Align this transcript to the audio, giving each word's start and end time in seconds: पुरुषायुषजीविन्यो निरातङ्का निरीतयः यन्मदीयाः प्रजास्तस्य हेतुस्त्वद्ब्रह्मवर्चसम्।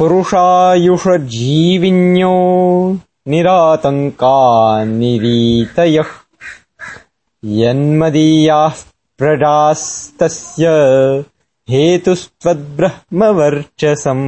पुरुषायुषजीविन्यो 0.00 2.34
निरातङ्का 3.28 4.84
निरीतयः 4.84 6.06
यन्मदीयाः 7.44 8.74
प्रजास्तस्य 9.18 10.64
हेतुस्त्वद्ब्रह्मवर्चसम्। 11.70 14.24